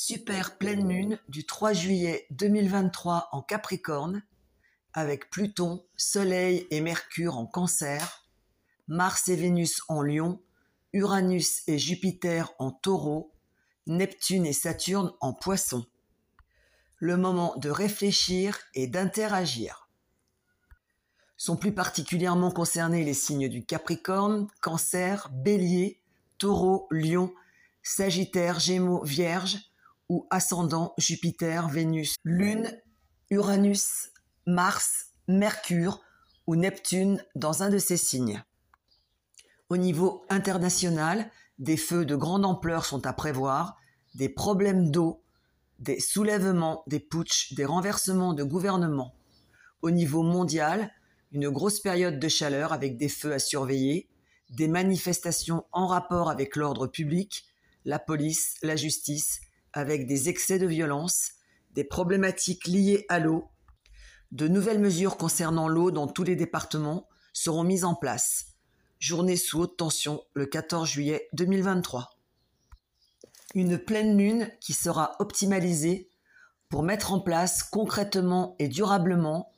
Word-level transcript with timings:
Super 0.00 0.56
pleine 0.56 0.88
lune 0.88 1.18
du 1.28 1.44
3 1.44 1.72
juillet 1.72 2.28
2023 2.30 3.30
en 3.32 3.42
Capricorne, 3.42 4.22
avec 4.92 5.28
Pluton, 5.28 5.84
Soleil 5.96 6.68
et 6.70 6.80
Mercure 6.80 7.36
en 7.36 7.46
Cancer, 7.46 8.24
Mars 8.86 9.26
et 9.26 9.34
Vénus 9.34 9.82
en 9.88 10.02
Lion, 10.02 10.40
Uranus 10.92 11.64
et 11.66 11.80
Jupiter 11.80 12.52
en 12.60 12.70
Taureau, 12.70 13.32
Neptune 13.88 14.46
et 14.46 14.52
Saturne 14.52 15.12
en 15.20 15.32
Poisson. 15.32 15.84
Le 16.98 17.16
moment 17.16 17.56
de 17.56 17.68
réfléchir 17.68 18.56
et 18.74 18.86
d'interagir. 18.86 19.88
Sont 21.36 21.56
plus 21.56 21.74
particulièrement 21.74 22.52
concernés 22.52 23.02
les 23.02 23.14
signes 23.14 23.48
du 23.48 23.64
Capricorne, 23.64 24.46
Cancer, 24.60 25.28
Bélier, 25.32 26.00
Taureau, 26.38 26.86
Lion, 26.92 27.34
Sagittaire, 27.82 28.60
Gémeaux, 28.60 29.02
Vierge, 29.02 29.67
ou 30.08 30.26
ascendant 30.30 30.94
Jupiter, 30.98 31.68
Vénus, 31.68 32.16
Lune, 32.24 32.80
Uranus, 33.30 34.10
Mars, 34.46 35.08
Mercure 35.26 36.00
ou 36.46 36.56
Neptune 36.56 37.22
dans 37.34 37.62
un 37.62 37.70
de 37.70 37.78
ces 37.78 37.96
signes. 37.96 38.42
Au 39.68 39.76
niveau 39.76 40.24
international, 40.30 41.30
des 41.58 41.76
feux 41.76 42.06
de 42.06 42.16
grande 42.16 42.46
ampleur 42.46 42.86
sont 42.86 43.06
à 43.06 43.12
prévoir, 43.12 43.76
des 44.14 44.30
problèmes 44.30 44.90
d'eau, 44.90 45.22
des 45.78 46.00
soulèvements, 46.00 46.82
des 46.86 47.00
putschs, 47.00 47.52
des 47.54 47.66
renversements 47.66 48.32
de 48.32 48.42
gouvernements. 48.42 49.14
Au 49.82 49.90
niveau 49.90 50.22
mondial, 50.22 50.90
une 51.32 51.50
grosse 51.50 51.80
période 51.80 52.18
de 52.18 52.28
chaleur 52.28 52.72
avec 52.72 52.96
des 52.96 53.08
feux 53.08 53.34
à 53.34 53.38
surveiller, 53.38 54.08
des 54.50 54.68
manifestations 54.68 55.66
en 55.72 55.86
rapport 55.86 56.30
avec 56.30 56.56
l'ordre 56.56 56.86
public, 56.86 57.44
la 57.84 57.98
police, 57.98 58.56
la 58.62 58.76
justice, 58.76 59.40
avec 59.78 60.06
des 60.06 60.28
excès 60.28 60.58
de 60.58 60.66
violence, 60.66 61.30
des 61.70 61.84
problématiques 61.84 62.66
liées 62.66 63.06
à 63.08 63.20
l'eau. 63.20 63.48
De 64.32 64.48
nouvelles 64.48 64.80
mesures 64.80 65.16
concernant 65.16 65.68
l'eau 65.68 65.92
dans 65.92 66.08
tous 66.08 66.24
les 66.24 66.34
départements 66.34 67.08
seront 67.32 67.62
mises 67.62 67.84
en 67.84 67.94
place. 67.94 68.56
Journée 68.98 69.36
sous 69.36 69.60
haute 69.60 69.76
tension 69.76 70.20
le 70.34 70.46
14 70.46 70.88
juillet 70.88 71.28
2023. 71.32 72.18
Une 73.54 73.78
pleine 73.78 74.18
lune 74.18 74.50
qui 74.60 74.72
sera 74.72 75.14
optimalisée 75.20 76.10
pour 76.68 76.82
mettre 76.82 77.12
en 77.12 77.20
place 77.20 77.62
concrètement 77.62 78.56
et 78.58 78.66
durablement, 78.66 79.52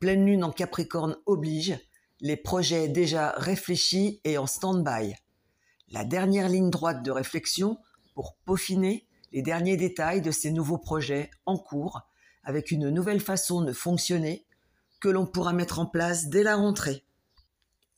pleine 0.00 0.24
lune 0.24 0.44
en 0.44 0.50
Capricorne 0.50 1.16
oblige, 1.26 1.78
les 2.20 2.38
projets 2.38 2.88
déjà 2.88 3.34
réfléchis 3.36 4.22
et 4.24 4.38
en 4.38 4.46
stand-by. 4.46 5.14
La 5.90 6.04
dernière 6.04 6.48
ligne 6.48 6.70
droite 6.70 7.02
de 7.02 7.10
réflexion 7.10 7.78
pour 8.14 8.34
peaufiner 8.46 9.07
les 9.32 9.42
derniers 9.42 9.76
détails 9.76 10.22
de 10.22 10.30
ces 10.30 10.50
nouveaux 10.50 10.78
projets 10.78 11.30
en 11.46 11.58
cours 11.58 12.02
avec 12.42 12.70
une 12.70 12.88
nouvelle 12.88 13.20
façon 13.20 13.62
de 13.62 13.72
fonctionner 13.72 14.46
que 15.00 15.08
l'on 15.08 15.26
pourra 15.26 15.52
mettre 15.52 15.78
en 15.78 15.86
place 15.86 16.28
dès 16.28 16.42
la 16.42 16.56
rentrée. 16.56 17.04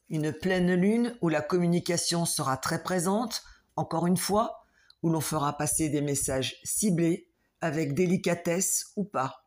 Une 0.08 0.32
pleine 0.32 0.74
lune 0.74 1.16
où 1.20 1.28
la 1.28 1.40
communication 1.40 2.24
sera 2.26 2.56
très 2.56 2.82
présente, 2.82 3.42
encore 3.76 4.06
une 4.06 4.16
fois, 4.16 4.64
où 5.02 5.08
l'on 5.08 5.20
fera 5.20 5.56
passer 5.56 5.88
des 5.88 6.00
messages 6.00 6.56
ciblés 6.64 7.28
avec 7.60 7.94
délicatesse 7.94 8.92
ou 8.96 9.04
pas. 9.04 9.44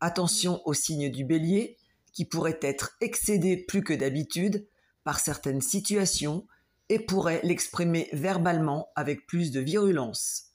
Attention 0.00 0.62
aux 0.64 0.74
signes 0.74 1.10
du 1.10 1.24
bélier 1.24 1.76
qui 2.12 2.24
pourraient 2.24 2.58
être 2.62 2.96
excédés 3.00 3.56
plus 3.56 3.84
que 3.84 3.92
d'habitude 3.92 4.66
par 5.04 5.20
certaines 5.20 5.60
situations 5.60 6.46
et 6.88 6.98
pourraient 6.98 7.40
l'exprimer 7.44 8.08
verbalement 8.12 8.88
avec 8.96 9.26
plus 9.26 9.52
de 9.52 9.60
virulence 9.60 10.49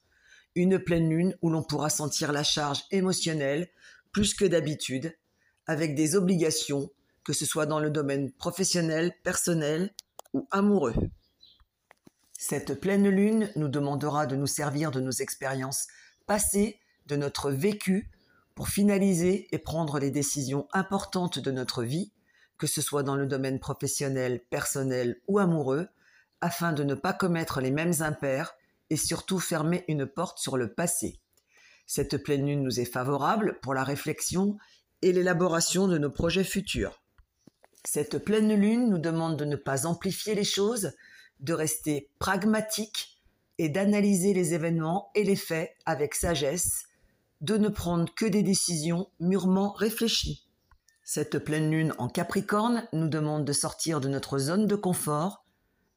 une 0.56 0.80
pleine 0.80 1.10
lune 1.10 1.38
où 1.42 1.50
l'on 1.50 1.64
pourra 1.64 1.90
sentir 1.90 2.32
la 2.32 2.44
charge 2.44 2.84
émotionnelle 2.92 3.70
plus 4.12 4.34
que 4.34 4.46
d'habitude, 4.46 5.14
avec 5.68 5.96
des 5.96 6.16
obligations, 6.16 6.90
que 7.24 7.34
ce 7.34 7.46
soit 7.46 7.66
dans 7.66 7.80
le 7.80 7.90
domaine 7.90 8.32
professionnel, 8.32 9.14
personnel 9.24 9.94
ou 10.34 10.48
amoureux. 10.52 10.96
Cette 12.38 12.80
pleine 12.80 13.10
lune 13.10 13.52
nous 13.56 13.68
demandera 13.68 14.26
de 14.26 14.36
nous 14.36 14.48
servir 14.48 14.92
de 14.92 15.02
nos 15.02 15.12
expériences 15.12 15.88
passées, 16.28 16.80
de 17.08 17.16
notre 17.16 17.52
vécu, 17.52 18.10
pour 18.54 18.70
finaliser 18.70 19.48
et 19.52 19.58
prendre 19.58 20.00
les 20.00 20.12
décisions 20.12 20.68
importantes 20.72 21.40
de 21.40 21.52
notre 21.52 21.84
vie, 21.84 22.14
que 22.58 22.68
ce 22.68 22.82
soit 22.82 23.04
dans 23.04 23.16
le 23.16 23.26
domaine 23.26 23.60
professionnel, 23.60 24.42
personnel 24.50 25.20
ou 25.28 25.40
amoureux, 25.40 25.90
afin 26.40 26.72
de 26.72 26.84
ne 26.84 26.96
pas 26.96 27.14
commettre 27.14 27.60
les 27.60 27.72
mêmes 27.72 27.96
impairs 28.00 28.56
et 28.90 28.98
surtout 28.98 29.40
fermer 29.40 29.84
une 29.88 30.06
porte 30.06 30.40
sur 30.40 30.58
le 30.58 30.74
passé. 30.74 31.20
Cette 31.88 32.18
pleine 32.18 32.46
lune 32.46 32.64
nous 32.64 32.80
est 32.80 32.86
favorable 32.86 33.60
pour 33.62 33.74
la 33.74 33.84
réflexion 33.84 34.58
et 35.02 35.12
l'élaboration 35.12 35.88
de 35.88 35.98
nos 35.98 36.10
projets 36.10 36.44
futurs. 36.44 37.02
Cette 37.84 38.18
pleine 38.18 38.54
lune 38.60 38.90
nous 38.90 38.98
demande 38.98 39.38
de 39.38 39.46
ne 39.46 39.56
pas 39.56 39.86
amplifier 39.86 40.34
les 40.34 40.44
choses, 40.44 40.94
de 41.40 41.54
rester 41.54 42.10
pragmatique 42.18 43.22
et 43.58 43.70
d'analyser 43.70 44.34
les 44.34 44.54
événements 44.54 45.12
et 45.14 45.24
les 45.24 45.36
faits 45.36 45.72
avec 45.86 46.16
sagesse, 46.16 46.86
de 47.42 47.58
ne 47.58 47.70
prendre 47.70 48.14
que 48.16 48.26
des 48.26 48.42
décisions 48.42 49.08
mûrement 49.20 49.72
réfléchies. 49.74 50.48
Cette 51.04 51.38
pleine 51.38 51.70
lune 51.70 51.94
en 52.00 52.10
Capricorne 52.10 52.88
nous 52.92 53.08
demande 53.08 53.46
de 53.46 53.54
sortir 53.54 54.02
de 54.02 54.10
notre 54.10 54.40
zone 54.40 54.66
de 54.66 54.76
confort, 54.76 55.46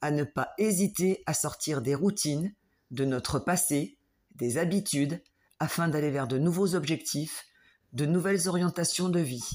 à 0.03 0.11
ne 0.11 0.25
pas 0.25 0.51
hésiter 0.59 1.23
à 1.25 1.33
sortir 1.33 1.81
des 1.81 1.95
routines, 1.95 2.53
de 2.91 3.05
notre 3.05 3.39
passé, 3.39 3.99
des 4.37 4.59
habitudes, 4.59 5.21
afin 5.61 5.89
d'aller 5.89 6.11
vers 6.11 6.29
de 6.29 6.39
nouveaux 6.39 6.75
objectifs, 6.75 7.47
de 7.93 8.07
nouvelles 8.07 8.49
orientations 8.49 9.09
de 9.09 9.21
vie. 9.21 9.49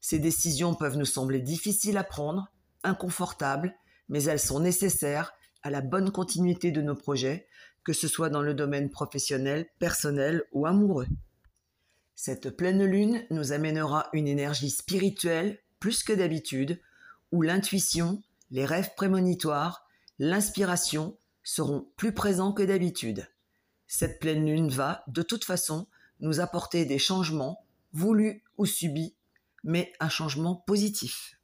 Ces 0.00 0.18
décisions 0.18 0.74
peuvent 0.74 0.96
nous 0.96 1.04
sembler 1.04 1.40
difficiles 1.40 1.98
à 1.98 2.04
prendre, 2.04 2.52
inconfortables, 2.82 3.74
mais 4.08 4.24
elles 4.24 4.40
sont 4.40 4.60
nécessaires 4.60 5.32
à 5.62 5.70
la 5.70 5.80
bonne 5.80 6.10
continuité 6.10 6.70
de 6.70 6.80
nos 6.80 6.94
projets, 6.94 7.46
que 7.84 7.92
ce 7.92 8.08
soit 8.08 8.30
dans 8.30 8.42
le 8.42 8.54
domaine 8.54 8.90
professionnel, 8.90 9.66
personnel 9.78 10.44
ou 10.52 10.66
amoureux. 10.66 11.06
Cette 12.14 12.50
pleine 12.50 12.84
lune 12.84 13.24
nous 13.30 13.52
amènera 13.52 14.08
une 14.12 14.28
énergie 14.28 14.70
spirituelle 14.70 15.58
plus 15.78 16.02
que 16.02 16.12
d'habitude, 16.12 16.80
où 17.32 17.42
l'intuition, 17.42 18.22
les 18.50 18.66
rêves 18.66 18.90
prémonitoires, 18.94 19.86
l'inspiration 20.18 21.16
seront 21.50 21.90
plus 21.96 22.12
présents 22.12 22.52
que 22.52 22.62
d'habitude. 22.62 23.26
Cette 23.88 24.20
pleine 24.20 24.46
lune 24.46 24.68
va, 24.68 25.02
de 25.08 25.20
toute 25.20 25.44
façon, 25.44 25.88
nous 26.20 26.38
apporter 26.38 26.84
des 26.84 27.00
changements, 27.00 27.66
voulus 27.92 28.44
ou 28.56 28.66
subis, 28.66 29.16
mais 29.64 29.92
un 29.98 30.08
changement 30.08 30.54
positif. 30.54 31.40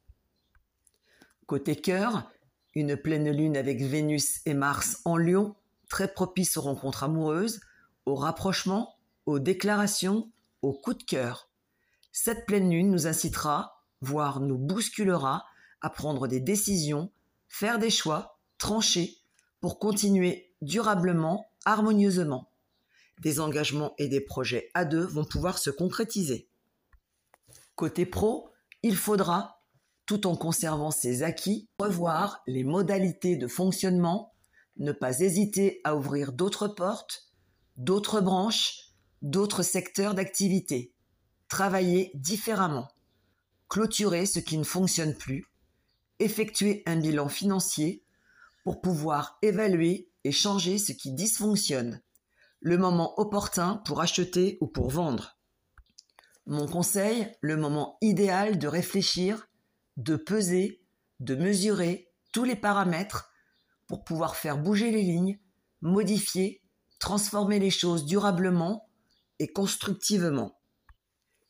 Côté 1.45 1.75
cœur, 1.75 2.31
une 2.73 2.95
pleine 2.95 3.29
lune 3.29 3.57
avec 3.57 3.81
Vénus 3.81 4.39
et 4.45 4.53
Mars 4.53 5.01
en 5.03 5.17
lion, 5.17 5.57
très 5.89 6.07
propice 6.07 6.55
aux 6.55 6.61
rencontres 6.61 7.03
amoureuses, 7.03 7.59
aux 8.05 8.15
rapprochements, 8.15 8.97
aux 9.25 9.39
déclarations, 9.39 10.31
aux 10.61 10.71
coups 10.71 10.99
de 10.99 11.03
cœur. 11.03 11.49
Cette 12.13 12.45
pleine 12.45 12.69
lune 12.69 12.91
nous 12.91 13.07
incitera, 13.07 13.83
voire 13.99 14.39
nous 14.39 14.57
bousculera, 14.57 15.43
à 15.81 15.89
prendre 15.89 16.29
des 16.29 16.39
décisions, 16.39 17.11
faire 17.49 17.77
des 17.77 17.89
choix, 17.89 18.39
trancher, 18.57 19.17
pour 19.67 19.79
continuer 19.79 20.55
durablement, 20.61 21.45
harmonieusement. 21.65 22.53
Des 23.19 23.41
engagements 23.41 23.93
et 23.97 24.07
des 24.07 24.21
projets 24.21 24.69
à 24.73 24.85
deux 24.85 25.03
vont 25.03 25.25
pouvoir 25.25 25.57
se 25.57 25.69
concrétiser. 25.69 26.47
Côté 27.75 28.05
pro, 28.05 28.49
il 28.81 28.95
faudra, 28.95 29.61
tout 30.05 30.25
en 30.25 30.37
conservant 30.37 30.89
ses 30.89 31.21
acquis, 31.21 31.67
revoir 31.81 32.43
les 32.47 32.63
modalités 32.63 33.35
de 33.35 33.45
fonctionnement, 33.45 34.31
ne 34.77 34.93
pas 34.93 35.19
hésiter 35.19 35.81
à 35.83 35.97
ouvrir 35.97 36.31
d'autres 36.31 36.69
portes, 36.69 37.33
d'autres 37.75 38.21
branches, 38.21 38.93
d'autres 39.21 39.63
secteurs 39.63 40.13
d'activité, 40.13 40.93
travailler 41.49 42.11
différemment, 42.13 42.87
clôturer 43.67 44.27
ce 44.27 44.39
qui 44.39 44.57
ne 44.57 44.63
fonctionne 44.63 45.13
plus, 45.13 45.45
effectuer 46.19 46.83
un 46.85 46.95
bilan 46.95 47.27
financier 47.27 48.06
pouvoir 48.73 49.37
évaluer 49.41 50.11
et 50.23 50.31
changer 50.31 50.77
ce 50.77 50.91
qui 50.91 51.13
dysfonctionne, 51.13 52.01
le 52.59 52.77
moment 52.77 53.19
opportun 53.19 53.77
pour 53.85 54.01
acheter 54.01 54.57
ou 54.61 54.67
pour 54.67 54.89
vendre. 54.89 55.37
Mon 56.45 56.67
conseil, 56.67 57.27
le 57.41 57.57
moment 57.57 57.97
idéal 58.01 58.57
de 58.59 58.67
réfléchir, 58.67 59.47
de 59.97 60.15
peser, 60.15 60.81
de 61.19 61.35
mesurer 61.35 62.11
tous 62.31 62.43
les 62.43 62.55
paramètres 62.55 63.31
pour 63.87 64.03
pouvoir 64.03 64.35
faire 64.35 64.57
bouger 64.57 64.91
les 64.91 65.01
lignes, 65.01 65.39
modifier, 65.81 66.61
transformer 66.99 67.59
les 67.59 67.69
choses 67.69 68.05
durablement 68.05 68.89
et 69.39 69.51
constructivement. 69.51 70.59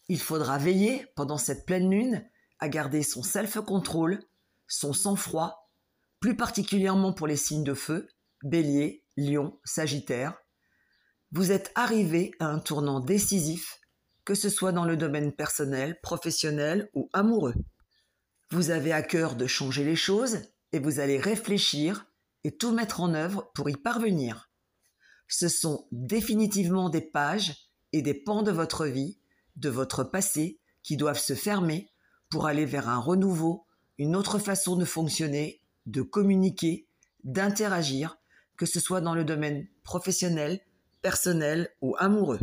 Il 0.07 0.19
faudra 0.19 0.57
veiller 0.57 1.05
pendant 1.15 1.37
cette 1.37 1.65
pleine 1.65 1.89
lune 1.89 2.27
à 2.59 2.69
garder 2.69 3.03
son 3.03 3.23
self-control, 3.23 4.23
son 4.67 4.93
sang-froid 4.93 5.66
plus 6.19 6.35
particulièrement 6.35 7.13
pour 7.13 7.27
les 7.27 7.35
signes 7.35 7.63
de 7.63 7.73
feu, 7.73 8.07
bélier, 8.43 9.05
lion, 9.15 9.59
sagittaire, 9.63 10.37
Vous 11.31 11.51
êtes 11.51 11.71
arrivé 11.75 12.31
à 12.39 12.45
un 12.45 12.59
tournant 12.59 13.01
décisif, 13.01 13.79
que 14.23 14.33
ce 14.33 14.49
soit 14.49 14.71
dans 14.71 14.85
le 14.85 14.95
domaine 14.95 15.33
personnel, 15.33 15.99
professionnel 16.01 16.89
ou 16.93 17.09
amoureux. 17.11 17.55
Vous 18.51 18.69
avez 18.69 18.93
à 18.93 19.01
cœur 19.01 19.35
de 19.35 19.45
changer 19.45 19.83
les 19.83 19.97
choses 19.97 20.39
et 20.71 20.79
vous 20.79 20.99
allez 20.99 21.19
réfléchir 21.19 22.05
et 22.45 22.55
tout 22.55 22.71
mettre 22.71 23.01
en 23.01 23.13
œuvre 23.13 23.51
pour 23.53 23.69
y 23.69 23.75
parvenir. 23.75 24.49
Ce 25.27 25.49
sont 25.49 25.87
définitivement 25.91 26.89
des 26.89 27.01
pages 27.01 27.55
et 27.91 28.01
des 28.01 28.13
pans 28.13 28.43
de 28.43 28.51
votre 28.51 28.85
vie, 28.85 29.19
de 29.57 29.69
votre 29.69 30.05
passé, 30.05 30.61
qui 30.83 30.95
doivent 30.95 31.19
se 31.19 31.35
fermer 31.35 31.91
pour 32.29 32.45
aller 32.45 32.65
vers 32.65 32.87
un 32.87 32.99
renouveau, 32.99 33.65
une 33.97 34.15
autre 34.15 34.39
façon 34.39 34.77
de 34.77 34.85
fonctionner, 34.85 35.61
de 35.88 36.01
communiquer, 36.04 36.88
d'interagir, 37.24 38.18
que 38.57 38.66
ce 38.66 38.80
soit 38.80 39.01
dans 39.01 39.16
le 39.16 39.25
domaine 39.25 39.68
professionnel, 39.84 40.62
personnel 41.01 41.69
ou 41.81 41.95
amoureux. 41.98 42.39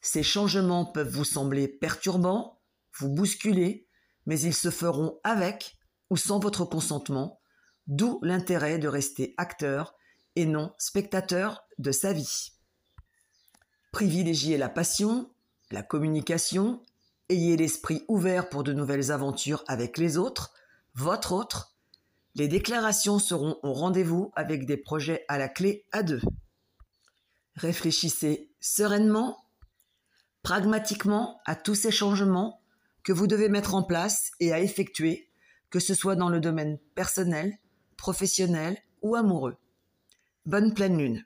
Ces 0.00 0.22
changements 0.22 0.84
peuvent 0.84 1.14
vous 1.14 1.24
sembler 1.24 1.68
perturbants, 1.68 2.60
vous 2.98 3.08
bousculer, 3.08 3.86
mais 4.26 4.40
ils 4.40 4.54
se 4.54 4.70
feront 4.70 5.20
avec 5.22 5.76
ou 6.10 6.16
sans 6.16 6.38
votre 6.38 6.64
consentement, 6.64 7.40
d'où 7.86 8.18
l'intérêt 8.22 8.78
de 8.78 8.88
rester 8.88 9.34
acteur 9.36 9.94
et 10.36 10.46
non 10.46 10.74
spectateur 10.78 11.64
de 11.78 11.92
sa 11.92 12.12
vie. 12.12 12.52
Privilégiez 13.92 14.56
la 14.56 14.68
passion, 14.68 15.32
la 15.70 15.82
communication, 15.82 16.82
ayez 17.28 17.56
l'esprit 17.56 18.04
ouvert 18.08 18.48
pour 18.48 18.62
de 18.62 18.72
nouvelles 18.72 19.10
aventures 19.10 19.64
avec 19.68 19.98
les 19.98 20.16
autres, 20.16 20.52
votre 20.94 21.32
autre. 21.32 21.71
Les 22.34 22.48
déclarations 22.48 23.18
seront 23.18 23.58
au 23.62 23.72
rendez-vous 23.72 24.32
avec 24.34 24.64
des 24.64 24.78
projets 24.78 25.24
à 25.28 25.36
la 25.36 25.48
clé 25.48 25.84
à 25.92 26.02
deux. 26.02 26.22
Réfléchissez 27.56 28.50
sereinement, 28.60 29.36
pragmatiquement 30.42 31.40
à 31.44 31.54
tous 31.54 31.74
ces 31.74 31.90
changements 31.90 32.62
que 33.02 33.12
vous 33.12 33.26
devez 33.26 33.48
mettre 33.48 33.74
en 33.74 33.82
place 33.82 34.30
et 34.40 34.52
à 34.52 34.60
effectuer, 34.60 35.28
que 35.70 35.80
ce 35.80 35.94
soit 35.94 36.16
dans 36.16 36.30
le 36.30 36.40
domaine 36.40 36.78
personnel, 36.94 37.58
professionnel 37.96 38.78
ou 39.02 39.14
amoureux. 39.14 39.56
Bonne 40.46 40.72
pleine 40.72 40.96
lune. 40.96 41.24